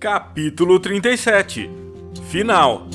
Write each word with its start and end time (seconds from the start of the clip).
Capítulo 0.00 0.80
37 0.80 1.70
Final 2.30 2.88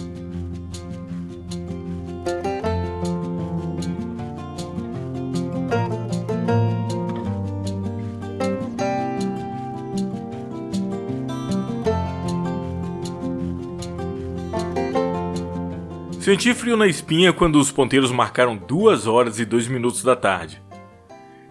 Senti 16.19 16.55
frio 16.55 16.75
na 16.75 16.87
espinha 16.87 17.31
quando 17.31 17.59
os 17.59 17.71
ponteiros 17.71 18.11
marcaram 18.11 18.57
duas 18.57 19.05
horas 19.05 19.39
e 19.39 19.45
dois 19.45 19.67
minutos 19.67 20.01
da 20.01 20.15
tarde. 20.15 20.59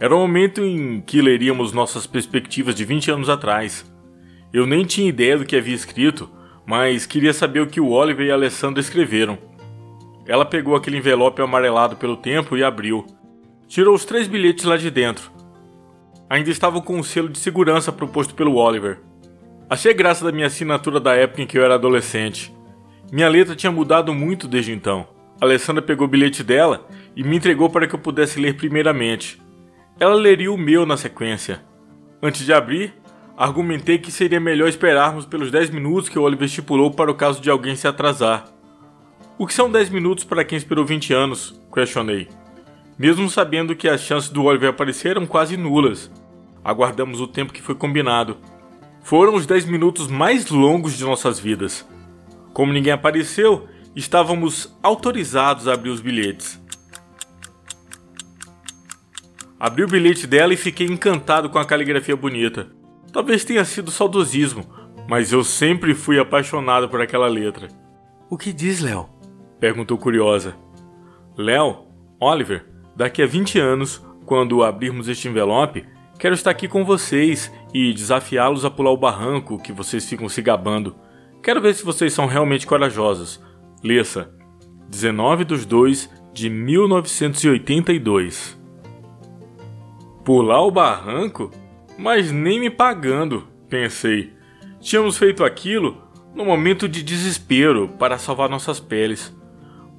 Era 0.01 0.17
o 0.17 0.19
momento 0.19 0.65
em 0.65 1.01
que 1.01 1.23
leríamos 1.23 1.73
nossas 1.73 2.09
perspectivas 2.09 2.75
de 2.75 2.85
20 2.85 3.13
anos 3.13 3.29
atrás. 3.29 3.94
Eu 4.55 4.69
nem 4.69 4.85
tinha 4.85 5.09
ideia 5.09 5.37
do 5.37 5.45
que 5.45 5.57
havia 5.57 5.75
escrito, 5.75 6.31
mas 6.65 7.07
queria 7.07 7.33
saber 7.33 7.59
o 7.59 7.67
que 7.67 7.81
o 7.81 7.91
Oliver 7.91 8.25
e 8.25 8.31
a 8.31 8.35
Alessandra 8.35 8.79
escreveram. 8.79 9.37
Ela 10.29 10.45
pegou 10.45 10.77
aquele 10.77 10.97
envelope 10.97 11.43
amarelado 11.43 11.97
pelo 11.97 12.17
tempo 12.17 12.57
e 12.57 12.63
abriu. 12.63 13.05
Tirou 13.67 13.93
os 13.93 14.05
três 14.05 14.29
bilhetes 14.29 14.65
lá 14.65 14.77
de 14.77 14.93
dentro. 14.93 15.29
Ainda 16.31 16.51
estavam 16.51 16.81
com 16.81 16.95
o 16.95 16.99
um 17.01 17.03
selo 17.03 17.29
de 17.29 17.41
segurança 17.41 17.91
proposto 17.91 18.33
pelo 18.33 18.55
Oliver. 18.55 19.01
Achei 19.69 19.93
graça 19.93 20.25
da 20.25 20.31
minha 20.31 20.47
assinatura 20.47 21.01
da 21.01 21.17
época 21.17 21.43
em 21.43 21.49
que 21.49 21.59
eu 21.59 21.65
era 21.65 21.75
adolescente. 21.75 22.55
Minha 23.11 23.29
letra 23.29 23.57
tinha 23.57 23.73
mudado 23.73 24.15
muito 24.15 24.47
desde 24.47 24.71
então. 24.71 25.05
A 25.41 25.47
Alessandra 25.47 25.83
pegou 25.83 26.07
o 26.07 26.11
bilhete 26.11 26.45
dela 26.45 26.87
e 27.17 27.25
me 27.25 27.37
entregou 27.37 27.69
para 27.69 27.89
que 27.89 27.95
eu 27.97 27.99
pudesse 27.99 28.39
ler 28.39 28.55
primeiramente. 28.55 29.43
Ela 29.99 30.15
leria 30.15 30.53
o 30.53 30.57
meu 30.57 30.87
na 30.87 30.97
sequência. 30.97 31.61
Antes 32.23 32.47
de 32.47 32.53
abrir, 32.53 32.95
argumentei 33.37 33.99
que 33.99 34.13
seria 34.13 34.39
melhor 34.39 34.69
esperarmos 34.69 35.27
pelos 35.27 35.51
10 35.51 35.71
minutos 35.71 36.09
que 36.09 36.19
o 36.19 36.23
Oliver 36.23 36.47
estipulou 36.47 36.91
para 36.91 37.11
o 37.11 37.15
caso 37.15 37.41
de 37.41 37.51
alguém 37.51 37.75
se 37.75 37.89
atrasar. 37.89 38.45
O 39.37 39.47
que 39.47 39.55
são 39.55 39.71
10 39.71 39.91
minutos 39.91 40.25
para 40.25 40.45
quem 40.45 40.57
esperou 40.57 40.85
20 40.85 41.13
anos? 41.13 41.61
questionei. 41.73 42.29
Mesmo 42.97 43.29
sabendo 43.29 43.75
que 43.75 43.89
as 43.89 44.01
chances 44.01 44.31
do 44.31 44.45
Oliver 44.45 44.71
aparecer 44.71 45.11
eram 45.11 45.27
quase 45.27 45.57
nulas. 45.57 46.11
Aguardamos 46.65 47.21
o 47.21 47.27
tempo 47.27 47.53
que 47.53 47.61
foi 47.61 47.75
combinado. 47.75 48.37
Foram 49.03 49.35
os 49.35 49.45
10 49.45 49.67
minutos 49.67 50.07
mais 50.07 50.49
longos 50.49 50.97
de 50.97 51.05
nossas 51.05 51.41
vidas. 51.41 51.85
Como 52.53 52.73
ninguém 52.73 52.93
apareceu, 52.93 53.67
estávamos 53.97 54.79
autorizados 54.81 55.67
a 55.67 55.75
abrir 55.75 55.91
os 55.91 56.01
bilhetes. 56.01 56.63
Abri 59.59 59.83
o 59.83 59.89
bilhete 59.89 60.27
dela 60.27 60.55
e 60.55 60.57
fiquei 60.57 60.87
encantado 60.87 61.51
com 61.51 61.59
a 61.59 61.65
caligrafia 61.65 62.15
bonita. 62.15 62.69
Talvez 63.15 63.45
tenha 63.45 63.65
sido 63.65 63.93
saudosismo, 63.93 64.67
mas 65.09 65.31
eu 65.31 65.45
sempre 65.45 65.95
fui 65.95 66.19
apaixonado 66.19 66.89
por 66.89 67.01
aquela 67.01 67.29
letra. 67.29 67.69
O 68.29 68.37
que 68.37 68.53
diz, 68.53 68.81
Léo? 68.81 69.09
perguntou 69.61 69.97
curiosa. 69.97 70.57
Léo, 71.39 71.87
Oliver, 72.21 72.67
daqui 72.97 73.23
a 73.23 73.27
20 73.27 73.61
anos, 73.61 74.05
quando 74.27 74.65
abrirmos 74.65 75.07
este 75.07 75.29
envelope, 75.29 75.87
quero 76.19 76.35
estar 76.35 76.51
aqui 76.51 76.67
com 76.67 76.85
vocês 76.85 77.53
e 77.73 77.95
desafiá-los 77.95 78.65
a 78.65 78.71
pular 78.71 78.91
o 78.91 78.97
barranco 78.97 79.63
que 79.63 79.73
vocês 79.73 80.05
ficam 80.05 80.29
se 80.29 80.43
gabando. 80.43 80.97
Quero 81.41 81.61
ver 81.61 81.75
se 81.75 81.85
vocês 81.85 82.13
são 82.13 82.27
realmente 82.27 82.67
corajosos. 82.67 83.41
Lessa, 83.81 84.35
19 84.89 85.45
dos 85.45 85.65
2 85.65 86.11
de 86.33 86.51
1982. 86.51 88.61
Pular 90.25 90.63
o 90.63 90.73
barranco? 90.73 91.53
Mas 91.99 92.31
nem 92.31 92.61
me 92.61 92.71
pagando, 92.71 93.47
pensei. 93.69 94.33
Tínhamos 94.81 95.17
feito 95.17 95.45
aquilo 95.45 96.03
no 96.35 96.45
momento 96.45 96.89
de 96.89 97.03
desespero 97.03 97.89
para 97.99 98.19
salvar 98.19 98.49
nossas 98.49 98.81
peles. 98.81 99.35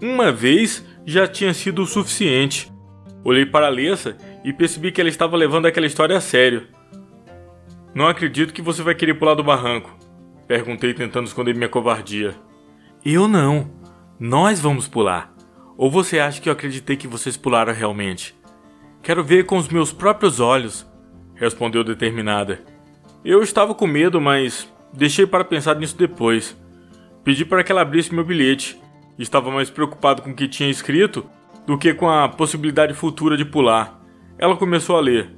Uma 0.02 0.32
vez 0.32 0.86
já 1.06 1.28
tinha 1.28 1.54
sido 1.54 1.82
o 1.82 1.88
suficiente. 1.88 2.72
Olhei 3.24 3.46
para 3.46 3.68
a 3.68 3.70
Lessa 3.70 4.18
e 4.44 4.54
percebi 4.54 4.92
que 4.92 5.02
ela 5.02 5.10
estava 5.10 5.38
levando 5.38 5.66
aquela 5.66 5.88
história 5.88 6.18
a 6.18 6.22
sério. 6.22 6.68
Não 7.94 8.08
acredito 8.08 8.54
que 8.54 8.62
você 8.62 8.84
vai 8.84 8.94
querer 8.94 9.16
pular 9.16 9.36
do 9.36 9.44
barranco, 9.44 9.96
Perguntei 10.48 10.94
tentando 10.94 11.26
esconder 11.26 11.56
minha 11.56 11.70
covardia. 11.70 12.36
Eu 13.04 13.28
não. 13.28 13.72
Nós 14.20 14.60
vamos 14.60 14.88
pular. 14.88 15.34
Ou 15.76 15.90
você 15.90 16.20
acha 16.20 16.40
que 16.40 16.48
eu 16.48 16.54
acreditei 16.54 16.96
que 16.96 17.08
vocês 17.08 17.36
pularam 17.36 17.74
realmente? 17.74 18.36
Quero 19.02 19.24
ver 19.24 19.46
com 19.46 19.58
os 19.58 19.68
meus 19.68 19.92
próprios 19.92 20.40
olhos, 20.40 20.88
respondeu 21.36 21.84
determinada. 21.84 22.60
Eu 23.24 23.42
estava 23.42 23.74
com 23.74 23.88
medo, 23.88 24.22
mas 24.22 24.72
deixei 24.94 25.26
para 25.26 25.44
pensar 25.44 25.76
nisso 25.76 25.98
depois. 25.98 26.56
Pedi 27.24 27.44
para 27.44 27.64
que 27.64 27.72
ela 27.72 27.82
abrisse 27.82 28.14
meu 28.14 28.24
bilhete. 28.24 28.80
Estava 29.18 29.50
mais 29.52 29.70
preocupado 29.70 30.22
com 30.22 30.32
o 30.32 30.36
que 30.36 30.48
tinha 30.48 30.70
escrito 30.70 31.26
do 31.66 31.78
que 31.78 31.94
com 31.94 32.10
a 32.10 32.30
possibilidade 32.30 32.94
futura 32.94 33.36
de 33.36 33.46
pular. 33.46 34.00
Ela 34.38 34.56
começou 34.56 34.96
a 34.96 35.02
ler. 35.02 35.32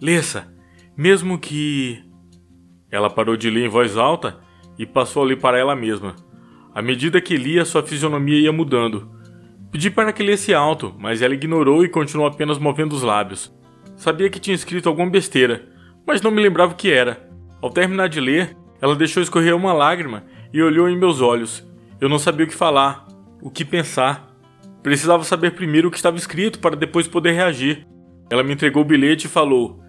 Lessa, 0.00 0.52
mesmo 0.96 1.38
que 1.38 2.02
ela 2.90 3.10
parou 3.10 3.36
de 3.36 3.50
ler 3.50 3.66
em 3.66 3.68
voz 3.68 3.96
alta 3.96 4.38
e 4.78 4.86
passou 4.86 5.22
a 5.22 5.26
ler 5.26 5.36
para 5.36 5.58
ela 5.58 5.74
mesma. 5.74 6.16
À 6.74 6.80
medida 6.80 7.20
que 7.20 7.36
lia, 7.36 7.64
sua 7.64 7.82
fisionomia 7.82 8.38
ia 8.38 8.52
mudando. 8.52 9.10
Pedi 9.70 9.90
para 9.90 10.12
que 10.12 10.22
lesse 10.22 10.54
alto, 10.54 10.94
mas 10.98 11.22
ela 11.22 11.34
ignorou 11.34 11.84
e 11.84 11.88
continuou 11.88 12.28
apenas 12.28 12.58
movendo 12.58 12.92
os 12.92 13.02
lábios. 13.02 13.52
Sabia 14.00 14.30
que 14.30 14.40
tinha 14.40 14.54
escrito 14.54 14.88
alguma 14.88 15.10
besteira, 15.10 15.62
mas 16.06 16.22
não 16.22 16.30
me 16.30 16.40
lembrava 16.40 16.72
o 16.72 16.74
que 16.74 16.90
era. 16.90 17.28
Ao 17.60 17.68
terminar 17.68 18.08
de 18.08 18.18
ler, 18.18 18.56
ela 18.80 18.96
deixou 18.96 19.22
escorrer 19.22 19.54
uma 19.54 19.74
lágrima 19.74 20.24
e 20.54 20.62
olhou 20.62 20.88
em 20.88 20.98
meus 20.98 21.20
olhos. 21.20 21.62
Eu 22.00 22.08
não 22.08 22.18
sabia 22.18 22.46
o 22.46 22.48
que 22.48 22.54
falar, 22.54 23.06
o 23.42 23.50
que 23.50 23.62
pensar. 23.62 24.34
Precisava 24.82 25.22
saber 25.22 25.50
primeiro 25.50 25.88
o 25.88 25.90
que 25.90 25.98
estava 25.98 26.16
escrito 26.16 26.60
para 26.60 26.76
depois 26.76 27.06
poder 27.06 27.32
reagir. 27.32 27.86
Ela 28.30 28.42
me 28.42 28.54
entregou 28.54 28.80
o 28.80 28.86
bilhete 28.86 29.26
e 29.26 29.30
falou: 29.30 29.84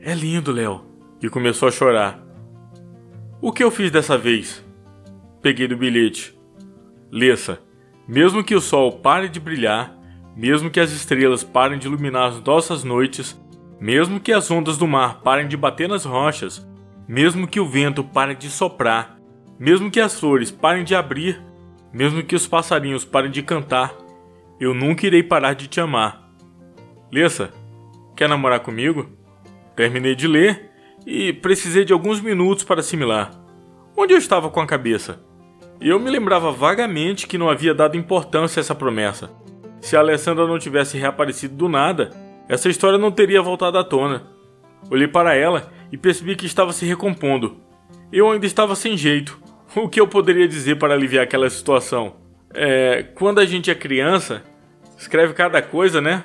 É 0.00 0.14
lindo, 0.14 0.52
Léo. 0.52 0.84
E 1.20 1.28
começou 1.28 1.66
a 1.66 1.72
chorar. 1.72 2.24
O 3.42 3.50
que 3.50 3.64
eu 3.64 3.70
fiz 3.72 3.90
dessa 3.90 4.16
vez? 4.16 4.64
Peguei 5.42 5.66
do 5.66 5.76
bilhete. 5.76 6.38
Lessa, 7.10 7.58
mesmo 8.06 8.44
que 8.44 8.54
o 8.54 8.60
sol 8.60 8.92
pare 9.00 9.28
de 9.28 9.40
brilhar, 9.40 9.92
mesmo 10.36 10.70
que 10.70 10.78
as 10.78 10.92
estrelas 10.92 11.42
parem 11.42 11.80
de 11.80 11.88
iluminar 11.88 12.28
as 12.28 12.40
nossas 12.40 12.84
noites, 12.84 13.36
mesmo 13.80 14.20
que 14.20 14.32
as 14.32 14.50
ondas 14.50 14.78
do 14.78 14.86
mar 14.86 15.20
parem 15.22 15.48
de 15.48 15.56
bater 15.56 15.88
nas 15.88 16.04
rochas, 16.04 16.66
mesmo 17.06 17.46
que 17.46 17.60
o 17.60 17.68
vento 17.68 18.02
pare 18.02 18.34
de 18.34 18.48
soprar, 18.48 19.16
mesmo 19.58 19.90
que 19.90 20.00
as 20.00 20.18
flores 20.18 20.50
parem 20.50 20.84
de 20.84 20.94
abrir, 20.94 21.40
mesmo 21.92 22.22
que 22.22 22.34
os 22.34 22.46
passarinhos 22.46 23.04
parem 23.04 23.30
de 23.30 23.42
cantar, 23.42 23.94
eu 24.58 24.74
nunca 24.74 25.06
irei 25.06 25.22
parar 25.22 25.54
de 25.54 25.68
te 25.68 25.80
amar. 25.80 26.28
Lessa, 27.12 27.50
quer 28.16 28.28
namorar 28.28 28.60
comigo? 28.60 29.10
Terminei 29.74 30.14
de 30.14 30.26
ler 30.26 30.70
e 31.06 31.32
precisei 31.32 31.84
de 31.84 31.92
alguns 31.92 32.20
minutos 32.20 32.64
para 32.64 32.80
assimilar. 32.80 33.30
Onde 33.96 34.12
eu 34.12 34.18
estava 34.18 34.50
com 34.50 34.60
a 34.60 34.66
cabeça? 34.66 35.20
Eu 35.80 36.00
me 36.00 36.10
lembrava 36.10 36.50
vagamente 36.50 37.26
que 37.26 37.38
não 37.38 37.50
havia 37.50 37.74
dado 37.74 37.96
importância 37.96 38.60
a 38.60 38.62
essa 38.62 38.74
promessa. 38.74 39.30
Se 39.80 39.96
a 39.96 40.00
Alessandra 40.00 40.46
não 40.46 40.58
tivesse 40.58 40.98
reaparecido 40.98 41.54
do 41.54 41.68
nada, 41.68 42.10
essa 42.48 42.68
história 42.68 42.98
não 42.98 43.10
teria 43.10 43.42
voltado 43.42 43.78
à 43.78 43.84
tona. 43.84 44.24
Olhei 44.90 45.08
para 45.08 45.34
ela 45.34 45.72
e 45.90 45.96
percebi 45.96 46.36
que 46.36 46.46
estava 46.46 46.72
se 46.72 46.84
recompondo. 46.86 47.56
Eu 48.12 48.30
ainda 48.30 48.46
estava 48.46 48.74
sem 48.74 48.96
jeito. 48.96 49.40
O 49.74 49.88
que 49.88 50.00
eu 50.00 50.06
poderia 50.06 50.46
dizer 50.46 50.76
para 50.76 50.94
aliviar 50.94 51.24
aquela 51.24 51.50
situação? 51.50 52.16
É. 52.54 53.04
Quando 53.14 53.40
a 53.40 53.44
gente 53.44 53.70
é 53.70 53.74
criança, 53.74 54.42
escreve 54.96 55.34
cada 55.34 55.60
coisa, 55.60 56.00
né? 56.00 56.24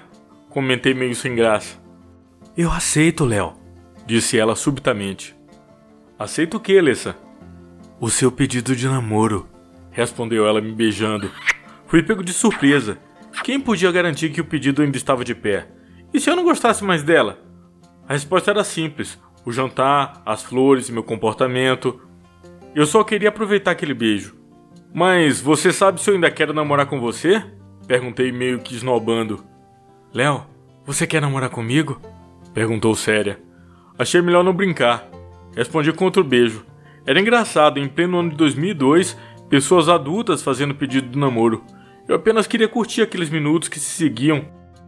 Comentei 0.50 0.94
meio 0.94 1.16
sem 1.16 1.36
graça. 1.36 1.78
Eu 2.56 2.72
aceito, 2.72 3.26
Léo 3.26 3.62
disse 4.06 4.38
ela 4.38 4.56
subitamente. 4.56 5.36
Aceito 6.18 6.58
o 6.58 6.60
que, 6.60 6.78
Alessa? 6.78 7.16
O 8.00 8.10
seu 8.10 8.32
pedido 8.32 8.76
de 8.76 8.88
namoro, 8.88 9.48
respondeu 9.92 10.46
ela 10.46 10.62
me 10.62 10.72
beijando. 10.72 11.32
Fui 11.88 12.04
pego 12.04 12.24
de 12.24 12.34
surpresa. 12.34 12.98
Quem 13.44 13.60
podia 13.60 13.92
garantir 13.92 14.30
que 14.30 14.42
o 14.42 14.46
pedido 14.46 14.82
ainda 14.82 14.98
estava 14.98 15.24
de 15.24 15.34
pé? 15.34 15.68
E 16.14 16.20
se 16.20 16.30
eu 16.30 16.36
não 16.36 16.44
gostasse 16.44 16.84
mais 16.84 17.04
dela? 17.04 17.40
A 18.08 18.14
resposta 18.14 18.52
era 18.52 18.64
simples: 18.64 19.20
o 19.46 19.52
jantar, 19.52 20.22
as 20.26 20.44
flores 20.44 20.90
meu 20.90 21.04
comportamento. 21.04 22.02
Eu 22.74 22.86
só 22.86 23.04
queria 23.04 23.30
aproveitar 23.30 23.72
aquele 23.72 23.94
beijo. 23.94 24.36
Mas 24.94 25.42
você 25.42 25.72
sabe 25.72 26.02
se 26.02 26.10
eu 26.10 26.16
ainda 26.16 26.30
quero 26.30 26.54
namorar 26.54 26.86
com 26.86 27.00
você? 27.00 27.44
Perguntei 27.88 28.32
meio 28.32 28.60
que 28.60 28.76
esnobando. 28.76 29.44
Léo, 30.14 30.46
você 30.86 31.08
quer 31.08 31.22
namorar 31.22 31.50
comigo? 31.50 32.02
Perguntou 32.54 32.96
séria. 32.96 33.40
Achei 33.98 34.22
melhor 34.22 34.44
não 34.44 34.54
brincar. 34.54 35.08
Respondi 35.56 35.92
com 35.94 36.06
outro 36.06 36.24
beijo. 36.24 36.66
Era 37.06 37.20
engraçado, 37.20 37.80
em 37.80 37.88
pleno 37.88 38.20
ano 38.20 38.30
de 38.30 38.36
2002, 38.36 39.18
pessoas 39.50 39.90
adultas 39.90 40.44
fazendo 40.44 40.76
pedido 40.76 41.10
de 41.10 41.18
namoro. 41.18 41.64
Eu 42.08 42.16
apenas 42.16 42.48
queria 42.48 42.68
curtir 42.68 43.02
aqueles 43.02 43.30
minutos 43.30 43.70
que 43.70 43.80
se 43.80 43.90
seguiam. 43.90 44.46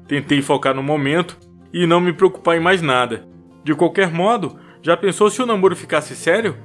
Tentei 0.08 0.42
focar 0.42 0.74
no 0.74 0.84
momento 0.84 1.38
e 1.74 1.88
não 1.88 2.00
me 2.00 2.14
preocupar 2.14 2.58
em 2.58 2.60
mais 2.60 2.82
nada. 2.82 3.28
De 3.64 3.74
qualquer 3.74 4.12
modo, 4.12 4.58
já 4.82 4.98
pensou 4.98 5.30
se 5.30 5.42
o 5.42 5.46
namoro 5.46 5.76
ficasse 5.76 6.16
sério? 6.16 6.58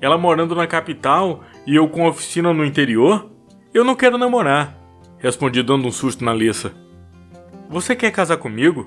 Ela 0.00 0.16
morando 0.16 0.54
na 0.54 0.66
capital 0.66 1.42
e 1.66 1.76
eu 1.76 1.88
com 1.88 2.06
oficina 2.06 2.52
no 2.52 2.64
interior? 2.64 3.30
Eu 3.74 3.84
não 3.84 3.94
quero 3.94 4.16
namorar, 4.16 4.78
respondi 5.18 5.62
dando 5.62 5.86
um 5.86 5.92
susto 5.92 6.24
na 6.24 6.32
Lessa. 6.32 6.72
Você 7.68 7.94
quer 7.94 8.10
casar 8.10 8.38
comigo? 8.38 8.86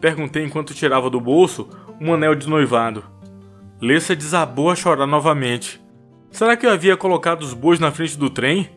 Perguntei 0.00 0.44
enquanto 0.44 0.74
tirava 0.74 1.08
do 1.08 1.20
bolso 1.20 1.68
um 2.00 2.12
anel 2.12 2.34
de 2.34 2.48
noivado. 2.48 3.04
Lessa 3.80 4.14
desabou 4.14 4.70
a 4.70 4.76
chorar 4.76 5.06
novamente. 5.06 5.80
Será 6.30 6.56
que 6.56 6.66
eu 6.66 6.70
havia 6.70 6.96
colocado 6.96 7.42
os 7.42 7.54
bois 7.54 7.80
na 7.80 7.90
frente 7.90 8.18
do 8.18 8.28
trem? 8.28 8.70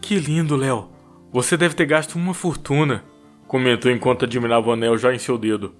Que 0.00 0.16
lindo, 0.16 0.56
Léo. 0.56 0.90
Você 1.32 1.56
deve 1.56 1.74
ter 1.74 1.86
gasto 1.86 2.16
uma 2.16 2.34
fortuna, 2.34 3.04
comentou 3.50 3.90
enquanto 3.90 4.26
admirava 4.26 4.68
o 4.68 4.72
anel 4.72 4.96
já 4.96 5.12
em 5.12 5.18
seu 5.18 5.36
dedo. 5.36 5.74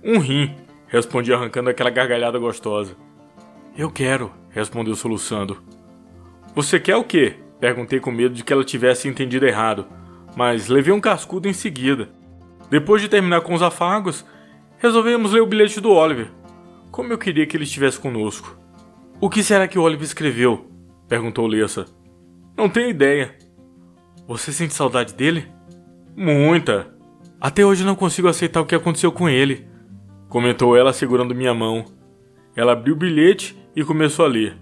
Um 0.00 0.20
rim, 0.20 0.54
respondi 0.86 1.32
arrancando 1.32 1.68
aquela 1.68 1.90
gargalhada 1.90 2.38
gostosa. 2.38 2.96
Eu 3.76 3.90
quero, 3.90 4.30
respondeu 4.48 4.94
soluçando. 4.94 5.60
Você 6.54 6.78
quer 6.78 6.94
o 6.94 7.02
quê? 7.02 7.34
Perguntei 7.58 7.98
com 7.98 8.12
medo 8.12 8.32
de 8.32 8.44
que 8.44 8.52
ela 8.52 8.64
tivesse 8.64 9.08
entendido 9.08 9.44
errado, 9.44 9.88
mas 10.36 10.68
levei 10.68 10.94
um 10.94 11.00
cascudo 11.00 11.48
em 11.48 11.52
seguida. 11.52 12.10
Depois 12.70 13.02
de 13.02 13.08
terminar 13.08 13.40
com 13.40 13.54
os 13.54 13.62
afagos, 13.62 14.24
resolvemos 14.78 15.32
ler 15.32 15.42
o 15.42 15.46
bilhete 15.46 15.80
do 15.80 15.90
Oliver. 15.90 16.30
Como 16.92 17.12
eu 17.12 17.18
queria 17.18 17.44
que 17.44 17.56
ele 17.56 17.64
estivesse 17.64 17.98
conosco. 17.98 18.56
O 19.20 19.28
que 19.28 19.42
será 19.42 19.66
que 19.66 19.80
o 19.80 19.82
Oliver 19.82 20.04
escreveu? 20.04 20.70
perguntou 21.08 21.48
Lessa. 21.48 21.86
Não 22.56 22.68
tenho 22.68 22.88
ideia. 22.88 23.36
Você 24.28 24.52
sente 24.52 24.74
saudade 24.74 25.12
dele? 25.12 25.48
Muita. 26.16 26.99
Até 27.40 27.64
hoje 27.64 27.84
não 27.84 27.94
consigo 27.94 28.28
aceitar 28.28 28.60
o 28.60 28.66
que 28.66 28.74
aconteceu 28.74 29.10
com 29.10 29.26
ele, 29.26 29.66
comentou 30.28 30.76
ela 30.76 30.92
segurando 30.92 31.34
minha 31.34 31.54
mão. 31.54 31.86
Ela 32.54 32.72
abriu 32.72 32.94
o 32.94 32.98
bilhete 32.98 33.56
e 33.74 33.82
começou 33.82 34.26
a 34.26 34.28
ler. 34.28 34.58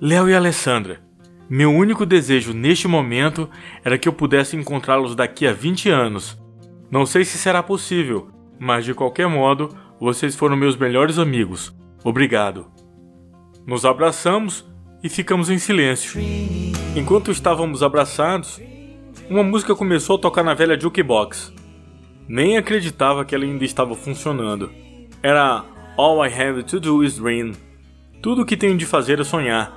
Léo 0.00 0.28
e 0.28 0.34
Alessandra, 0.34 1.00
meu 1.48 1.70
único 1.70 2.06
desejo 2.06 2.54
neste 2.54 2.88
momento 2.88 3.50
era 3.84 3.98
que 3.98 4.08
eu 4.08 4.12
pudesse 4.12 4.56
encontrá-los 4.56 5.14
daqui 5.14 5.46
a 5.46 5.52
20 5.52 5.90
anos. 5.90 6.38
Não 6.90 7.04
sei 7.04 7.24
se 7.24 7.36
será 7.36 7.62
possível, 7.62 8.28
mas 8.58 8.84
de 8.84 8.94
qualquer 8.94 9.28
modo, 9.28 9.76
vocês 10.00 10.34
foram 10.34 10.56
meus 10.56 10.76
melhores 10.76 11.18
amigos. 11.18 11.76
Obrigado. 12.02 12.66
Nos 13.66 13.84
abraçamos 13.84 14.64
e 15.02 15.08
ficamos 15.08 15.50
em 15.50 15.58
silêncio. 15.58 16.20
Enquanto 16.96 17.30
estávamos 17.30 17.82
abraçados, 17.82 18.60
uma 19.28 19.42
música 19.42 19.74
começou 19.74 20.16
a 20.16 20.20
tocar 20.20 20.42
na 20.42 20.54
velha 20.54 20.80
jukebox. 20.80 21.55
Nem 22.28 22.56
acreditava 22.56 23.24
que 23.24 23.34
ela 23.34 23.44
ainda 23.44 23.64
estava 23.64 23.94
funcionando. 23.94 24.70
Era 25.22 25.64
All 25.96 26.24
I 26.26 26.32
Have 26.32 26.64
to 26.64 26.80
Do 26.80 27.04
Is 27.04 27.18
Dream. 27.18 27.52
Tudo 28.20 28.42
o 28.42 28.46
que 28.46 28.56
tenho 28.56 28.76
de 28.76 28.84
fazer 28.84 29.20
é 29.20 29.24
sonhar. 29.24 29.72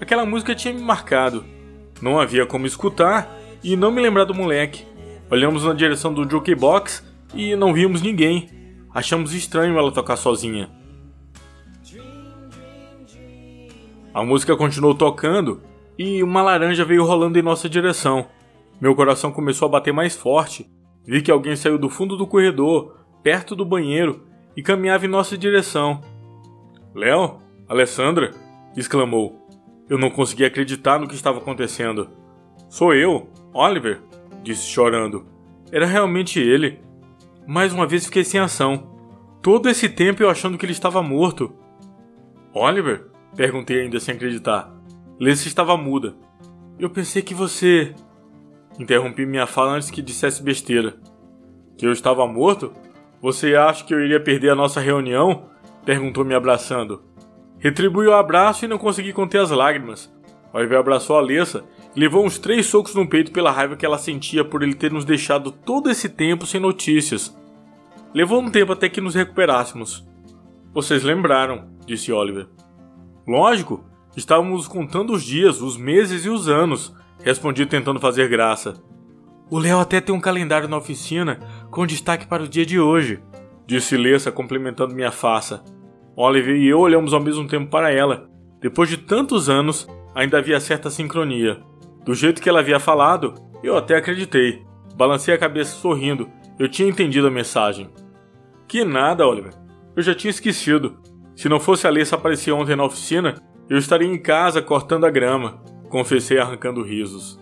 Aquela 0.00 0.26
música 0.26 0.54
tinha 0.54 0.74
me 0.74 0.82
marcado. 0.82 1.44
Não 2.02 2.20
havia 2.20 2.44
como 2.44 2.66
escutar 2.66 3.34
e 3.64 3.76
não 3.76 3.90
me 3.90 4.02
lembrar 4.02 4.24
do 4.24 4.34
moleque. 4.34 4.84
Olhamos 5.30 5.64
na 5.64 5.72
direção 5.72 6.12
do 6.12 6.28
jukebox 6.28 7.02
e 7.34 7.56
não 7.56 7.72
vimos 7.72 8.02
ninguém. 8.02 8.50
Achamos 8.94 9.32
estranho 9.32 9.78
ela 9.78 9.90
tocar 9.90 10.16
sozinha. 10.16 10.68
A 14.12 14.22
música 14.22 14.56
continuou 14.56 14.94
tocando 14.94 15.62
e 15.98 16.22
uma 16.22 16.42
laranja 16.42 16.84
veio 16.84 17.04
rolando 17.04 17.38
em 17.38 17.42
nossa 17.42 17.68
direção. 17.68 18.26
Meu 18.80 18.94
coração 18.94 19.32
começou 19.32 19.66
a 19.66 19.70
bater 19.70 19.92
mais 19.92 20.14
forte. 20.14 20.70
Vi 21.06 21.22
que 21.22 21.30
alguém 21.30 21.54
saiu 21.54 21.78
do 21.78 21.88
fundo 21.88 22.16
do 22.16 22.26
corredor, 22.26 22.96
perto 23.22 23.54
do 23.54 23.64
banheiro, 23.64 24.26
e 24.56 24.62
caminhava 24.62 25.04
em 25.04 25.08
nossa 25.08 25.38
direção. 25.38 26.00
Léo? 26.94 27.38
Alessandra? 27.68 28.32
exclamou. 28.76 29.46
Eu 29.88 29.98
não 29.98 30.10
conseguia 30.10 30.48
acreditar 30.48 30.98
no 30.98 31.06
que 31.06 31.14
estava 31.14 31.38
acontecendo. 31.38 32.10
Sou 32.68 32.92
eu, 32.92 33.28
Oliver, 33.54 34.00
disse 34.42 34.66
chorando. 34.66 35.24
Era 35.70 35.86
realmente 35.86 36.40
ele. 36.40 36.80
Mais 37.46 37.72
uma 37.72 37.86
vez 37.86 38.06
fiquei 38.06 38.24
sem 38.24 38.40
ação. 38.40 38.96
Todo 39.42 39.68
esse 39.68 39.88
tempo 39.88 40.22
eu 40.22 40.30
achando 40.30 40.58
que 40.58 40.64
ele 40.64 40.72
estava 40.72 41.02
morto. 41.02 41.52
Oliver? 42.52 43.06
perguntei 43.36 43.82
ainda 43.82 44.00
sem 44.00 44.14
acreditar. 44.14 44.74
Lacey 45.20 45.48
estava 45.48 45.76
muda. 45.76 46.16
Eu 46.78 46.90
pensei 46.90 47.22
que 47.22 47.34
você. 47.34 47.94
Interrompi 48.78 49.24
minha 49.24 49.46
fala 49.46 49.72
antes 49.72 49.90
que 49.90 50.02
dissesse 50.02 50.42
besteira. 50.42 50.96
Que 51.76 51.86
eu 51.86 51.92
estava 51.92 52.26
morto? 52.26 52.72
Você 53.22 53.54
acha 53.54 53.84
que 53.84 53.94
eu 53.94 54.00
iria 54.00 54.20
perder 54.20 54.50
a 54.50 54.54
nossa 54.54 54.80
reunião? 54.80 55.48
Perguntou 55.84 56.24
me 56.24 56.34
abraçando. 56.34 57.02
Retribuí 57.58 58.06
o 58.06 58.14
abraço 58.14 58.64
e 58.64 58.68
não 58.68 58.78
consegui 58.78 59.12
conter 59.12 59.40
as 59.40 59.50
lágrimas. 59.50 60.12
Oliver 60.52 60.78
abraçou 60.78 61.16
a 61.16 61.20
Alessa 61.20 61.64
e 61.94 62.00
levou 62.00 62.24
uns 62.24 62.38
três 62.38 62.66
socos 62.66 62.94
no 62.94 63.08
peito 63.08 63.32
pela 63.32 63.50
raiva 63.50 63.76
que 63.76 63.84
ela 63.84 63.98
sentia 63.98 64.44
por 64.44 64.62
ele 64.62 64.74
ter 64.74 64.92
nos 64.92 65.04
deixado 65.04 65.50
todo 65.50 65.90
esse 65.90 66.08
tempo 66.08 66.46
sem 66.46 66.60
notícias. 66.60 67.36
Levou 68.14 68.40
um 68.40 68.50
tempo 68.50 68.72
até 68.72 68.88
que 68.88 69.00
nos 69.00 69.14
recuperássemos. 69.14 70.06
Vocês 70.72 71.02
lembraram, 71.02 71.68
disse 71.86 72.12
Oliver. 72.12 72.46
Lógico, 73.26 73.84
estávamos 74.16 74.68
contando 74.68 75.12
os 75.12 75.22
dias, 75.22 75.60
os 75.60 75.76
meses 75.76 76.24
e 76.24 76.28
os 76.28 76.48
anos, 76.48 76.94
Respondi 77.26 77.66
tentando 77.66 77.98
fazer 77.98 78.28
graça. 78.28 78.74
O 79.50 79.58
Léo 79.58 79.80
até 79.80 80.00
tem 80.00 80.14
um 80.14 80.20
calendário 80.20 80.68
na 80.68 80.76
oficina 80.76 81.40
com 81.72 81.84
destaque 81.84 82.24
para 82.24 82.44
o 82.44 82.46
dia 82.46 82.64
de 82.64 82.78
hoje, 82.78 83.20
disse 83.66 83.96
Lessa 83.96 84.30
complementando 84.30 84.94
minha 84.94 85.10
faça. 85.10 85.64
Oliver 86.14 86.54
e 86.54 86.68
eu 86.68 86.78
olhamos 86.78 87.12
ao 87.12 87.18
mesmo 87.18 87.48
tempo 87.48 87.68
para 87.68 87.90
ela. 87.90 88.30
Depois 88.60 88.88
de 88.88 88.96
tantos 88.96 89.48
anos, 89.48 89.88
ainda 90.14 90.38
havia 90.38 90.60
certa 90.60 90.88
sincronia. 90.88 91.60
Do 92.04 92.14
jeito 92.14 92.40
que 92.40 92.48
ela 92.48 92.60
havia 92.60 92.78
falado, 92.78 93.34
eu 93.60 93.76
até 93.76 93.96
acreditei. 93.96 94.62
Balancei 94.94 95.34
a 95.34 95.38
cabeça 95.38 95.72
sorrindo. 95.72 96.30
Eu 96.60 96.68
tinha 96.68 96.88
entendido 96.88 97.26
a 97.26 97.30
mensagem. 97.30 97.90
Que 98.68 98.84
nada, 98.84 99.26
Oliver. 99.26 99.52
Eu 99.96 100.02
já 100.04 100.14
tinha 100.14 100.30
esquecido. 100.30 100.98
Se 101.34 101.48
não 101.48 101.58
fosse 101.58 101.88
a 101.88 101.90
Lessa 101.90 102.14
aparecer 102.14 102.52
ontem 102.52 102.76
na 102.76 102.84
oficina, 102.84 103.34
eu 103.68 103.78
estaria 103.78 104.06
em 104.06 104.16
casa 104.16 104.62
cortando 104.62 105.06
a 105.06 105.10
grama 105.10 105.74
confessei 105.88 106.38
arrancando 106.38 106.82
risos. 106.82 107.38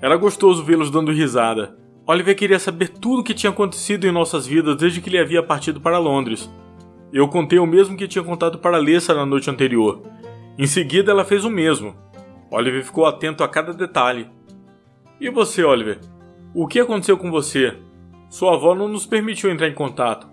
Era 0.00 0.16
gostoso 0.16 0.62
vê-los 0.62 0.90
dando 0.90 1.12
risada. 1.12 1.76
Oliver 2.06 2.36
queria 2.36 2.58
saber 2.58 2.88
tudo 2.88 3.20
o 3.20 3.24
que 3.24 3.34
tinha 3.34 3.50
acontecido 3.50 4.06
em 4.06 4.12
nossas 4.12 4.46
vidas 4.46 4.76
desde 4.76 5.00
que 5.00 5.08
ele 5.08 5.18
havia 5.18 5.42
partido 5.42 5.80
para 5.80 5.98
Londres. 5.98 6.50
Eu 7.12 7.28
contei 7.28 7.58
o 7.58 7.66
mesmo 7.66 7.96
que 7.96 8.06
tinha 8.06 8.22
contado 8.22 8.58
para 8.58 8.78
Lessa 8.78 9.14
na 9.14 9.26
noite 9.26 9.50
anterior. 9.50 10.02
Em 10.58 10.66
seguida, 10.66 11.10
ela 11.10 11.24
fez 11.24 11.44
o 11.44 11.50
mesmo. 11.50 11.94
Oliver 12.50 12.84
ficou 12.84 13.06
atento 13.06 13.42
a 13.42 13.48
cada 13.48 13.72
detalhe. 13.72 14.28
E 15.20 15.30
você, 15.30 15.64
Oliver? 15.64 15.98
O 16.54 16.66
que 16.66 16.78
aconteceu 16.78 17.16
com 17.16 17.30
você? 17.30 17.76
Sua 18.28 18.54
avó 18.54 18.74
não 18.74 18.88
nos 18.88 19.06
permitiu 19.06 19.50
entrar 19.50 19.68
em 19.68 19.74
contato. 19.74 20.28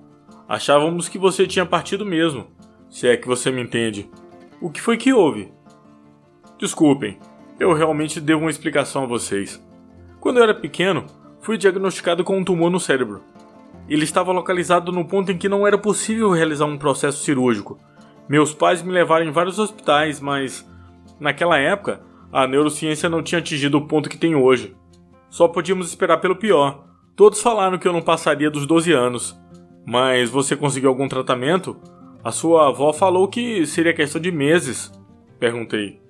Achávamos 0.48 1.08
que 1.08 1.18
você 1.18 1.48
tinha 1.48 1.66
partido 1.66 2.06
mesmo, 2.06 2.48
se 2.90 3.08
é 3.08 3.18
que 3.18 3.28
você 3.28 3.50
me 3.50 3.62
entende. 3.62 4.10
O 4.62 4.70
que 4.70 4.82
foi 4.82 4.98
que 4.98 5.14
houve? 5.14 5.52
Desculpem, 6.60 7.18
eu 7.60 7.74
realmente 7.74 8.20
devo 8.20 8.42
uma 8.42 8.50
explicação 8.50 9.04
a 9.04 9.08
vocês. 9.08 9.64
Quando 10.20 10.38
eu 10.38 10.44
era 10.44 10.56
pequeno, 10.56 11.06
fui 11.42 11.58
diagnosticado 11.58 12.24
com 12.24 12.38
um 12.38 12.44
tumor 12.44 12.70
no 12.70 12.80
cérebro. 12.80 13.22
Ele 13.88 14.04
estava 14.04 14.32
localizado 14.32 14.92
no 14.92 15.06
ponto 15.06 15.32
em 15.32 15.38
que 15.38 15.50
não 15.50 15.68
era 15.68 15.78
possível 15.78 16.32
realizar 16.32 16.66
um 16.66 16.78
processo 16.78 17.24
cirúrgico. 17.24 17.80
Meus 18.28 18.54
pais 18.54 18.82
me 18.82 18.92
levaram 18.92 19.26
em 19.26 19.32
vários 19.32 19.60
hospitais, 19.60 20.20
mas 20.20 20.66
naquela 21.20 21.58
época 21.58 22.02
a 22.32 22.48
neurociência 22.48 23.10
não 23.10 23.22
tinha 23.22 23.40
atingido 23.40 23.78
o 23.78 23.88
ponto 23.88 24.10
que 24.10 24.18
tem 24.18 24.36
hoje. 24.36 24.76
Só 25.30 25.48
podíamos 25.48 25.90
esperar 25.90 26.18
pelo 26.18 26.36
pior. 26.36 26.86
Todos 27.16 27.42
falaram 27.42 27.78
que 27.78 27.88
eu 27.88 27.94
não 27.94 28.02
passaria 28.02 28.50
dos 28.50 28.66
12 28.66 28.92
anos. 28.92 29.40
Mas 29.86 30.30
você 30.30 30.56
conseguiu 30.56 30.90
algum 30.90 31.08
tratamento? 31.08 31.76
A 32.24 32.32
sua 32.32 32.70
avó 32.70 32.94
falou 32.94 33.28
que 33.28 33.66
seria 33.66 33.94
questão 33.94 34.22
de 34.22 34.32
meses. 34.32 34.92
Perguntei. 35.40 36.03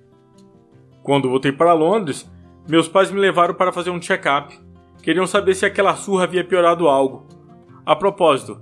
Quando 1.04 1.28
voltei 1.28 1.52
para 1.52 1.74
Londres, 1.74 2.28
meus 2.66 2.88
pais 2.88 3.10
me 3.10 3.20
levaram 3.20 3.52
para 3.52 3.70
fazer 3.70 3.90
um 3.90 4.00
check-up. 4.00 4.58
Queriam 5.02 5.26
saber 5.26 5.54
se 5.54 5.66
aquela 5.66 5.94
surra 5.96 6.24
havia 6.24 6.42
piorado 6.42 6.88
algo. 6.88 7.28
A 7.84 7.94
propósito, 7.94 8.58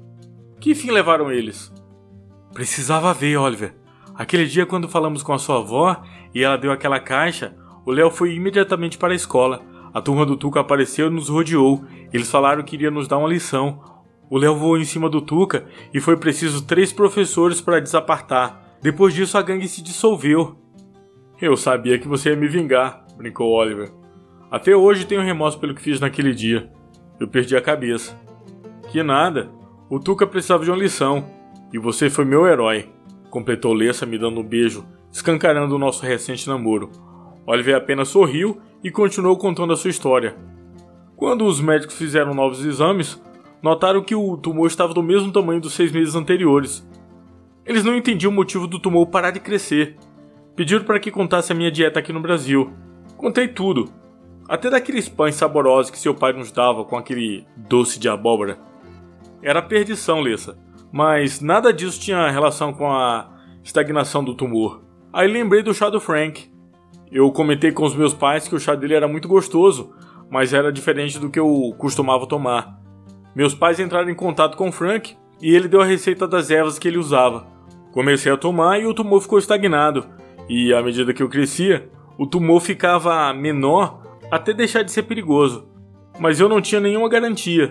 que 0.61 0.75
fim 0.75 0.91
levaram 0.91 1.31
eles? 1.31 1.73
Precisava 2.53 3.15
ver, 3.15 3.37
Oliver. 3.37 3.77
Aquele 4.13 4.45
dia 4.45 4.67
quando 4.67 4.89
falamos 4.89 5.23
com 5.23 5.33
a 5.33 5.39
sua 5.39 5.59
avó 5.59 6.03
e 6.35 6.43
ela 6.43 6.59
deu 6.59 6.73
aquela 6.73 6.99
caixa, 6.99 7.57
o 7.87 7.93
Léo 7.93 8.11
foi 8.11 8.35
imediatamente 8.35 8.99
para 8.99 9.13
a 9.13 9.17
escola. 9.17 9.63
A 9.95 10.01
turma 10.01 10.27
do 10.27 10.37
Tuca 10.37 10.59
apareceu 10.59 11.07
e 11.07 11.11
nos 11.11 11.29
rodeou. 11.29 11.85
Eles 12.13 12.29
falaram 12.29 12.65
que 12.65 12.75
iria 12.75 12.91
nos 12.91 13.07
dar 13.07 13.19
uma 13.19 13.29
lição. 13.29 13.81
O 14.29 14.37
Léo 14.37 14.57
voou 14.57 14.77
em 14.77 14.85
cima 14.85 15.09
do 15.09 15.23
Tuca 15.23 15.65
e 15.95 16.01
foi 16.01 16.17
preciso 16.17 16.65
três 16.65 16.93
professores 16.93 17.61
para 17.61 17.79
desapartar. 17.79 18.79
Depois 18.83 19.15
disso 19.15 19.39
a 19.39 19.43
gangue 19.43 19.69
se 19.69 19.81
dissolveu. 19.81 20.62
Eu 21.43 21.57
sabia 21.57 21.99
que 21.99 22.07
você 22.07 22.31
ia 22.31 22.37
me 22.37 22.47
vingar, 22.47 23.05
brincou 23.17 23.51
Oliver. 23.51 23.91
Até 24.49 24.77
hoje 24.77 25.05
tenho 25.05 25.21
remorso 25.23 25.59
pelo 25.59 25.75
que 25.75 25.83
fiz 25.83 25.99
naquele 25.99 26.33
dia. 26.33 26.71
Eu 27.19 27.27
perdi 27.27 27.57
a 27.57 27.61
cabeça. 27.61 28.17
Que 28.93 29.03
nada. 29.03 29.51
O 29.91 29.99
Tuca 29.99 30.25
precisava 30.25 30.63
de 30.63 30.71
uma 30.71 30.79
lição. 30.79 31.27
E 31.73 31.79
você 31.81 32.09
foi 32.09 32.25
meu 32.25 32.47
herói, 32.47 32.89
completou 33.29 33.75
Lessa 33.75 34.07
me 34.07 34.17
dando 34.17 34.39
um 34.39 34.45
beijo, 34.45 34.87
escancarando 35.11 35.75
o 35.75 35.79
nosso 35.81 36.07
recente 36.07 36.49
namoro. 36.49 36.93
Oliver 37.45 37.75
apenas 37.75 38.07
sorriu 38.07 38.61
e 38.85 38.89
continuou 38.93 39.37
contando 39.37 39.73
a 39.73 39.77
sua 39.77 39.91
história. 39.91 40.37
Quando 41.17 41.45
os 41.45 41.61
médicos 41.61 41.99
fizeram 41.99 42.35
novos 42.35 42.65
exames, 42.65 43.21
notaram 43.61 44.01
que 44.01 44.15
o 44.15 44.37
tumor 44.37 44.69
estava 44.69 44.95
do 44.95 45.03
mesmo 45.03 45.33
tamanho 45.33 45.61
dos 45.61 45.75
seis 45.75 45.91
meses 45.91 46.15
anteriores. 46.15 46.89
Eles 47.67 47.83
não 47.83 47.97
entendiam 47.97 48.31
o 48.31 48.35
motivo 48.35 48.69
do 48.69 48.79
tumor 48.79 49.09
parar 49.09 49.33
de 49.33 49.41
crescer. 49.41 49.97
Pediram 50.55 50.85
para 50.85 51.01
que 51.01 51.11
contasse 51.11 51.53
a 51.53 51.55
minha 51.55 51.71
dieta 51.71 51.99
aqui 51.99 52.13
no 52.13 52.21
Brasil. 52.21 52.73
Contei 53.17 53.49
tudo, 53.49 53.93
até 54.49 54.69
daqueles 54.69 55.09
pães 55.09 55.35
saborosos 55.35 55.91
que 55.91 55.99
seu 55.99 56.15
pai 56.15 56.33
nos 56.33 56.53
dava 56.53 56.85
com 56.85 56.97
aquele 56.97 57.47
doce 57.57 57.99
de 57.99 58.09
abóbora. 58.09 58.59
Era 59.43 59.63
perdição, 59.63 60.21
Lessa, 60.21 60.59
mas 60.93 61.41
nada 61.41 61.73
disso 61.73 62.01
tinha 62.01 62.31
relação 62.31 62.73
com 62.73 62.91
a 62.91 63.31
estagnação 63.65 64.23
do 64.23 64.35
tumor. 64.35 64.83
Aí 65.13 65.27
lembrei 65.27 65.63
do 65.63 65.73
chá 65.73 65.89
do 65.89 66.01
Frank. 66.01 66.51
Eu 67.11 67.31
comentei 67.33 67.73
com 67.73 67.85
os 67.85 67.95
meus 67.95 68.15
pais 68.15 68.47
que 68.47 68.55
o 68.55 68.61
chá 68.61 68.75
dele 68.75 68.95
era 68.95 69.09
muito 69.09 69.29
gostoso, 69.29 69.95
mas 70.31 70.53
era 70.53 70.73
diferente 70.73 71.19
do 71.19 71.31
que 71.31 71.39
eu 71.39 71.75
costumava 71.79 72.27
tomar. 72.27 72.79
Meus 73.35 73.55
pais 73.55 73.81
entraram 73.81 74.11
em 74.11 74.15
contato 74.15 74.57
com 74.57 74.69
o 74.69 74.73
Frank 74.73 75.17
e 75.41 75.55
ele 75.55 75.69
deu 75.69 75.81
a 75.81 75.87
receita 75.87 76.29
das 76.29 76.51
ervas 76.51 76.79
que 76.79 76.89
ele 76.89 76.99
usava. 76.99 77.47
Comecei 77.93 78.31
a 78.31 78.37
tomar 78.37 78.79
e 78.81 78.87
o 78.87 78.95
tumor 78.95 79.21
ficou 79.21 79.39
estagnado. 79.39 80.07
E 80.49 80.73
à 80.73 80.83
medida 80.83 81.13
que 81.15 81.23
eu 81.23 81.29
crescia, 81.29 81.89
o 82.19 82.27
tumor 82.27 82.61
ficava 82.61 83.33
menor 83.33 84.03
até 84.31 84.53
deixar 84.53 84.83
de 84.83 84.93
ser 84.93 85.05
perigoso. 85.05 85.69
Mas 86.19 86.41
eu 86.41 86.49
não 86.49 86.61
tinha 86.61 86.81
nenhuma 86.81 87.09
garantia. 87.09 87.71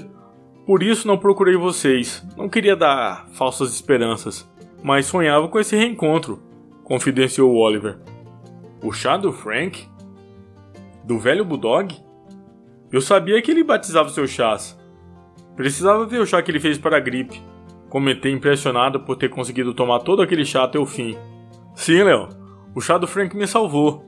Por 0.65 0.83
isso 0.83 1.07
não 1.07 1.17
procurei 1.17 1.55
vocês. 1.55 2.25
Não 2.37 2.49
queria 2.49 2.75
dar 2.75 3.27
falsas 3.33 3.73
esperanças, 3.73 4.49
mas 4.83 5.05
sonhava 5.05 5.47
com 5.47 5.59
esse 5.59 5.75
reencontro, 5.75 6.41
confidenciou 6.83 7.55
Oliver. 7.55 7.99
O 8.83 8.91
chá 8.91 9.17
do 9.17 9.31
Frank? 9.31 9.87
Do 11.03 11.19
velho 11.19 11.45
Bulldog? 11.45 11.95
Eu 12.91 13.01
sabia 13.01 13.41
que 13.41 13.51
ele 13.51 13.63
batizava 13.63 14.09
seus 14.09 14.29
chás. 14.29 14.79
Precisava 15.55 16.05
ver 16.05 16.19
o 16.19 16.25
chá 16.25 16.41
que 16.41 16.51
ele 16.51 16.59
fez 16.59 16.77
para 16.77 16.97
a 16.97 16.99
gripe. 16.99 17.41
Comentei 17.89 18.31
impressionado 18.31 19.01
por 19.01 19.15
ter 19.15 19.29
conseguido 19.29 19.73
tomar 19.73 19.99
todo 19.99 20.21
aquele 20.21 20.45
chá 20.45 20.63
até 20.63 20.79
o 20.79 20.85
fim. 20.85 21.17
Sim, 21.75 22.03
Léo, 22.03 22.29
o 22.73 22.81
chá 22.81 22.97
do 22.97 23.07
Frank 23.07 23.35
me 23.35 23.47
salvou. 23.47 24.05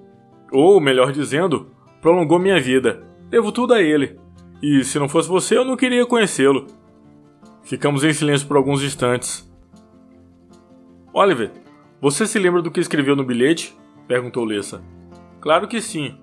Ou, 0.51 0.79
melhor 0.79 1.11
dizendo, 1.11 1.71
prolongou 2.01 2.39
minha 2.39 2.59
vida. 2.59 3.03
Devo 3.29 3.51
tudo 3.51 3.73
a 3.73 3.81
ele. 3.81 4.19
E 4.61 4.83
se 4.83 4.97
não 4.99 5.09
fosse 5.09 5.27
você, 5.27 5.57
eu 5.57 5.65
não 5.65 5.75
queria 5.75 6.05
conhecê-lo. 6.05 6.67
Ficamos 7.63 8.03
em 8.03 8.13
silêncio 8.13 8.47
por 8.47 8.57
alguns 8.57 8.83
instantes. 8.83 9.49
Oliver, 11.13 11.51
você 12.01 12.25
se 12.25 12.39
lembra 12.39 12.61
do 12.61 12.71
que 12.71 12.79
escreveu 12.79 13.15
no 13.15 13.23
bilhete? 13.23 13.75
perguntou 14.07 14.43
Lessa. 14.43 14.83
Claro 15.39 15.67
que 15.67 15.81
sim. 15.81 16.17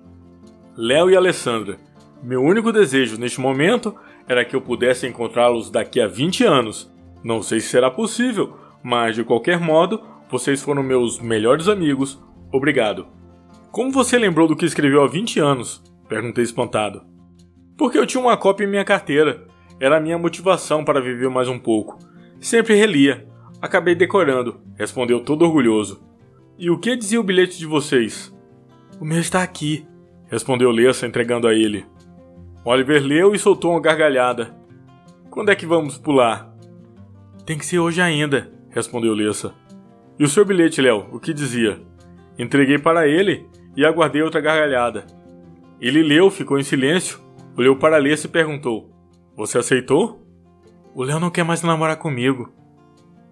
Léo 0.75 1.09
e 1.09 1.15
Alessandra. 1.15 1.77
Meu 2.23 2.41
único 2.41 2.71
desejo 2.71 3.19
neste 3.19 3.41
momento 3.41 3.95
era 4.27 4.45
que 4.45 4.55
eu 4.55 4.61
pudesse 4.61 5.07
encontrá-los 5.07 5.69
daqui 5.69 5.99
a 5.99 6.07
20 6.07 6.43
anos. 6.43 6.91
Não 7.23 7.41
sei 7.41 7.59
se 7.59 7.69
será 7.69 7.89
possível, 7.89 8.55
mas 8.83 9.15
de 9.15 9.23
qualquer 9.23 9.59
modo, 9.59 10.01
vocês 10.29 10.61
foram 10.61 10.83
meus 10.83 11.19
melhores 11.19 11.67
amigos. 11.67 12.21
Obrigado. 12.51 13.07
Como 13.71 13.91
você 13.91 14.17
lembrou 14.17 14.47
do 14.47 14.55
que 14.55 14.65
escreveu 14.65 15.01
há 15.03 15.07
20 15.07 15.39
anos? 15.39 15.81
Perguntei 16.09 16.43
espantado. 16.43 17.03
Porque 17.77 17.97
eu 17.97 18.05
tinha 18.05 18.21
uma 18.21 18.35
cópia 18.35 18.65
em 18.65 18.69
minha 18.69 18.83
carteira. 18.83 19.47
Era 19.79 19.97
a 19.97 19.99
minha 19.99 20.17
motivação 20.17 20.83
para 20.83 21.01
viver 21.01 21.29
mais 21.29 21.47
um 21.47 21.57
pouco. 21.57 21.97
Sempre 22.39 22.75
relia. 22.75 23.27
Acabei 23.61 23.93
decorando, 23.93 24.59
respondeu 24.75 25.19
todo 25.19 25.45
orgulhoso. 25.45 26.03
E 26.57 26.69
o 26.69 26.79
que 26.79 26.95
dizia 26.95 27.19
o 27.19 27.23
bilhete 27.23 27.59
de 27.59 27.65
vocês? 27.65 28.35
O 28.99 29.05
meu 29.05 29.19
está 29.19 29.41
aqui, 29.43 29.87
respondeu 30.27 30.71
Lessa, 30.71 31.05
entregando 31.05 31.47
a 31.47 31.53
ele. 31.53 31.85
Oliver 32.65 33.01
leu 33.01 33.33
e 33.33 33.39
soltou 33.39 33.71
uma 33.71 33.79
gargalhada. 33.79 34.55
Quando 35.29 35.49
é 35.49 35.55
que 35.55 35.65
vamos 35.65 35.97
pular? 35.97 36.51
Tem 37.45 37.57
que 37.57 37.65
ser 37.65 37.79
hoje 37.79 38.01
ainda, 38.01 38.51
respondeu 38.69 39.13
Lessa. 39.13 39.53
E 40.19 40.23
o 40.23 40.27
seu 40.27 40.43
bilhete, 40.43 40.81
Léo, 40.81 41.07
o 41.11 41.19
que 41.19 41.33
dizia? 41.33 41.79
Entreguei 42.41 42.79
para 42.79 43.07
ele 43.07 43.47
e 43.77 43.85
aguardei 43.85 44.23
outra 44.23 44.41
gargalhada. 44.41 45.05
Ele 45.79 46.01
leu, 46.01 46.31
ficou 46.31 46.57
em 46.57 46.63
silêncio, 46.63 47.19
olhou 47.55 47.75
para 47.75 47.97
Alessa 47.97 48.25
e 48.25 48.31
perguntou: 48.31 48.89
Você 49.37 49.59
aceitou? 49.59 50.25
O 50.95 51.03
Léo 51.03 51.19
não 51.19 51.29
quer 51.29 51.45
mais 51.45 51.61
namorar 51.61 51.97
comigo. 51.97 52.51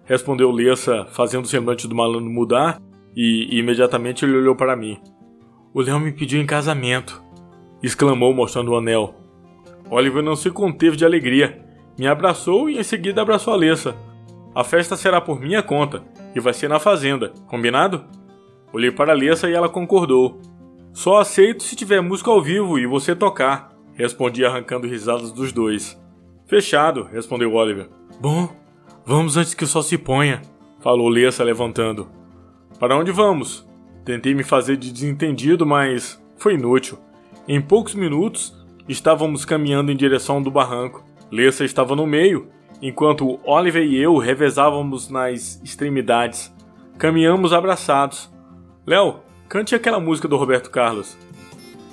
Respondeu 0.04 0.52
Lessa, 0.52 1.06
fazendo 1.06 1.44
o 1.44 1.48
semblante 1.48 1.88
do 1.88 1.94
malandro 1.94 2.30
mudar, 2.30 2.80
e, 3.16 3.48
e 3.50 3.58
imediatamente 3.58 4.24
ele 4.24 4.36
olhou 4.36 4.54
para 4.54 4.76
mim. 4.76 5.00
O 5.74 5.80
Léo 5.80 5.98
me 5.98 6.12
pediu 6.12 6.40
em 6.40 6.46
casamento, 6.46 7.20
exclamou 7.82 8.32
mostrando 8.32 8.70
o 8.70 8.76
anel. 8.76 9.16
Oliver 9.90 10.22
não 10.22 10.36
se 10.36 10.52
conteve 10.52 10.96
de 10.96 11.04
alegria, 11.04 11.60
me 11.98 12.06
abraçou 12.06 12.70
e 12.70 12.78
em 12.78 12.84
seguida 12.84 13.22
abraçou 13.22 13.54
a 13.54 13.56
Alessa. 13.56 13.96
A 14.54 14.62
festa 14.62 14.96
será 14.96 15.20
por 15.20 15.40
minha 15.40 15.64
conta 15.64 16.04
e 16.32 16.38
vai 16.38 16.54
ser 16.54 16.68
na 16.68 16.78
fazenda, 16.78 17.32
combinado? 17.48 18.19
Olhei 18.72 18.90
para 18.90 19.12
Alessa 19.12 19.48
e 19.48 19.52
ela 19.52 19.68
concordou. 19.68 20.40
Só 20.92 21.18
aceito 21.18 21.62
se 21.62 21.76
tiver 21.76 22.00
música 22.00 22.30
ao 22.30 22.42
vivo 22.42 22.78
e 22.78 22.86
você 22.86 23.14
tocar, 23.14 23.70
respondi 23.94 24.44
arrancando 24.44 24.86
risadas 24.86 25.32
dos 25.32 25.52
dois. 25.52 26.00
Fechado, 26.46 27.04
respondeu 27.04 27.54
Oliver. 27.54 27.88
Bom, 28.20 28.48
vamos 29.04 29.36
antes 29.36 29.54
que 29.54 29.64
o 29.64 29.66
sol 29.66 29.82
se 29.82 29.96
ponha, 29.96 30.42
falou 30.80 31.08
Lessa 31.08 31.44
levantando. 31.44 32.08
Para 32.78 32.96
onde 32.96 33.12
vamos? 33.12 33.68
Tentei 34.04 34.34
me 34.34 34.42
fazer 34.42 34.76
de 34.76 34.92
desentendido, 34.92 35.64
mas 35.66 36.20
foi 36.36 36.54
inútil. 36.54 36.98
Em 37.46 37.60
poucos 37.60 37.94
minutos, 37.94 38.56
estávamos 38.88 39.44
caminhando 39.44 39.92
em 39.92 39.96
direção 39.96 40.42
do 40.42 40.50
barranco. 40.50 41.04
Lessa 41.30 41.64
estava 41.64 41.94
no 41.94 42.06
meio, 42.06 42.48
enquanto 42.82 43.38
Oliver 43.44 43.84
e 43.84 43.96
eu 43.96 44.16
revezávamos 44.16 45.08
nas 45.08 45.60
extremidades. 45.62 46.52
Caminhamos 46.98 47.52
abraçados. 47.52 48.30
Léo, 48.86 49.20
cante 49.46 49.74
aquela 49.74 50.00
música 50.00 50.26
do 50.26 50.38
Roberto 50.38 50.70
Carlos. 50.70 51.16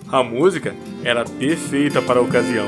A 0.10 0.24
música 0.24 0.74
era 1.04 1.26
perfeita 1.26 2.02
para 2.02 2.20
a 2.20 2.24
ocasião. 2.24 2.66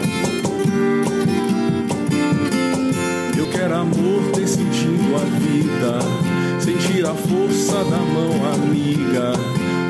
Eu 3.38 3.50
quero 3.50 3.76
amor 3.76 4.32
ter 4.34 4.46
sentido 4.46 5.16
a 5.16 5.20
vida, 5.40 6.60
sentir 6.60 7.06
a 7.06 7.14
força 7.14 7.78
da 7.86 7.98
mão 7.98 8.54
amiga. 8.54 9.32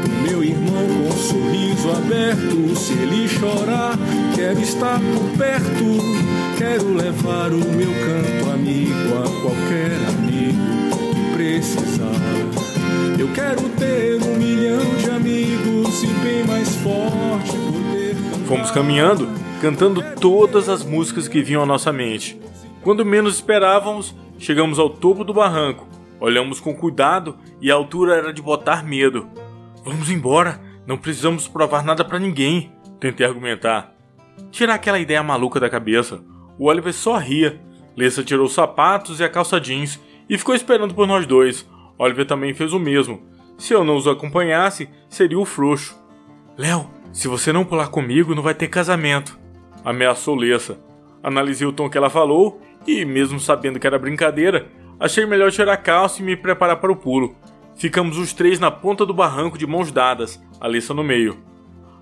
O 0.06 0.30
meu 0.30 0.44
irmão 0.44 0.88
com 0.88 1.08
um 1.08 1.18
sorriso 1.18 1.90
aberto, 1.90 2.76
se 2.76 2.94
ele 2.94 3.28
chorar, 3.28 3.98
quero 4.36 4.62
estar 4.62 5.00
por 5.00 5.38
perto. 5.38 6.30
Quero 6.56 6.94
levar 6.94 7.52
o 7.52 7.58
meu 7.58 7.92
canto 8.06 8.52
amigo 8.52 9.18
a 9.18 9.42
qualquer 9.42 9.96
amigo 10.08 10.60
que 11.16 11.34
precisar. 11.36 12.29
Eu 13.20 13.28
quero 13.34 13.68
ter 13.78 14.24
um 14.24 14.38
milhão 14.38 14.96
de 14.96 15.10
amigos 15.10 16.04
e 16.04 16.08
bem 16.24 16.42
mais 16.46 16.74
forte 16.78 17.52
poder. 17.52 18.16
Fomos 18.48 18.72
caminhando, 18.72 19.28
cantando 19.60 20.02
todas 20.16 20.70
as 20.70 20.86
músicas 20.86 21.28
que 21.28 21.44
vinham 21.44 21.62
à 21.62 21.66
nossa 21.66 21.92
mente. 21.92 22.40
Quando 22.82 23.06
menos 23.06 23.36
esperávamos, 23.36 24.16
chegamos 24.38 24.80
ao 24.80 24.90
topo 24.90 25.26
do 25.26 25.34
barranco. 25.34 25.86
Olhamos 26.18 26.62
com 26.62 26.74
cuidado 26.74 27.38
e 27.60 27.70
a 27.70 27.76
altura 27.76 28.16
era 28.16 28.32
de 28.32 28.42
botar 28.42 28.86
medo. 28.86 29.28
Vamos 29.84 30.10
embora, 30.10 30.62
não 30.88 30.96
precisamos 30.98 31.46
provar 31.46 31.84
nada 31.84 32.06
para 32.06 32.20
ninguém, 32.20 32.72
tentei 33.02 33.26
argumentar. 33.26 33.94
Tirar 34.50 34.76
aquela 34.76 34.98
ideia 34.98 35.22
maluca 35.22 35.60
da 35.60 35.70
cabeça. 35.70 36.22
O 36.58 36.68
Oliver 36.68 36.94
só 36.94 37.18
ria. 37.18 37.60
Lessa 37.98 38.24
tirou 38.24 38.46
os 38.46 38.54
sapatos 38.54 39.20
e 39.20 39.26
a 39.26 39.30
calça 39.30 39.60
jeans 39.60 40.00
e 40.30 40.38
ficou 40.38 40.56
esperando 40.56 40.94
por 40.94 41.06
nós 41.06 41.26
dois, 41.26 41.68
Oliver 42.00 42.25
também 42.25 42.53
fez 42.53 42.72
o 42.72 42.79
mesmo. 42.79 43.22
Se 43.58 43.74
eu 43.74 43.84
não 43.84 43.98
os 43.98 44.08
acompanhasse, 44.08 44.89
seria 45.10 45.38
o 45.38 45.46
frouxo. 45.46 46.01
Léo, 46.58 46.89
se 47.12 47.27
você 47.27 47.51
não 47.51 47.65
pular 47.65 47.89
comigo, 47.89 48.34
não 48.34 48.41
vai 48.41 48.53
ter 48.53 48.70
casamento. 48.70 49.38
Ameaçou 49.84 50.36
Lessa. 50.36 50.79
Analisei 51.22 51.68
o 51.68 51.74
tom 51.74 51.89
que 51.89 51.98
ela 51.98 52.10
falou 52.10 52.62
e, 52.88 53.03
mesmo 53.03 53.39
sabendo 53.39 53.79
que 53.79 53.86
era 53.86 54.00
brincadeira, 54.00 54.68
achei 54.98 55.25
melhor 55.25 55.51
tirar 55.51 55.74
a 55.74 55.77
calça 55.77 56.22
e 56.22 56.25
me 56.25 56.38
preparar 56.38 56.77
para 56.77 56.91
o 56.91 56.96
pulo. 56.96 57.36
Ficamos 57.75 58.18
os 58.18 58.34
três 58.34 58.60
na 58.60 58.72
ponta 58.72 59.06
do 59.06 59.13
barranco 59.13 59.58
de 59.58 59.68
mãos 59.68 59.91
dadas, 59.91 60.41
a 60.60 60.68
Lessa 60.68 60.94
no 60.94 61.03
meio. 61.03 61.38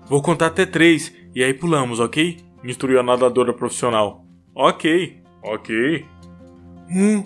Vou 0.06 0.22
contar 0.22 0.46
até 0.46 0.64
três 0.64 1.12
e 1.34 1.42
aí 1.42 1.52
pulamos, 1.52 1.98
ok? 2.00 2.38
Instruiu 2.64 3.00
a 3.00 3.02
nadadora 3.02 3.52
profissional. 3.52 4.24
Ok, 4.54 5.20
ok. 5.42 6.04
Um, 6.90 7.24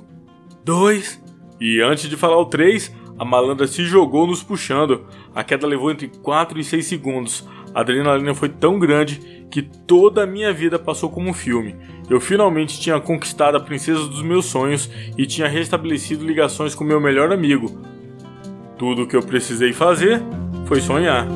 dois, 0.64 1.21
e 1.62 1.80
antes 1.80 2.10
de 2.10 2.16
falar 2.16 2.38
o 2.38 2.46
3, 2.46 2.92
a 3.16 3.24
malandra 3.24 3.68
se 3.68 3.84
jogou 3.84 4.26
nos 4.26 4.42
puxando. 4.42 5.06
A 5.32 5.44
queda 5.44 5.64
levou 5.64 5.92
entre 5.92 6.08
4 6.08 6.58
e 6.58 6.64
6 6.64 6.84
segundos. 6.84 7.48
A 7.72 7.82
adrenalina 7.82 8.34
foi 8.34 8.48
tão 8.48 8.80
grande 8.80 9.46
que 9.48 9.62
toda 9.62 10.24
a 10.24 10.26
minha 10.26 10.52
vida 10.52 10.76
passou 10.76 11.08
como 11.08 11.30
um 11.30 11.32
filme. 11.32 11.76
Eu 12.10 12.18
finalmente 12.18 12.80
tinha 12.80 12.98
conquistado 12.98 13.56
a 13.56 13.60
princesa 13.60 14.08
dos 14.08 14.22
meus 14.22 14.46
sonhos 14.46 14.90
e 15.16 15.24
tinha 15.24 15.46
restabelecido 15.46 16.26
ligações 16.26 16.74
com 16.74 16.82
meu 16.82 17.00
melhor 17.00 17.32
amigo. 17.32 17.80
Tudo 18.76 19.02
o 19.02 19.06
que 19.06 19.14
eu 19.14 19.22
precisei 19.22 19.72
fazer 19.72 20.20
foi 20.66 20.80
sonhar. 20.80 21.28